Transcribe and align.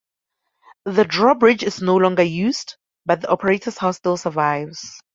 The 0.85 1.05
drawbridge 1.05 1.61
is 1.61 1.79
no 1.79 1.95
longer 1.95 2.23
used, 2.23 2.75
but 3.05 3.21
the 3.21 3.29
operator's 3.29 3.77
house 3.77 3.97
still 3.97 4.17
survives. 4.17 4.99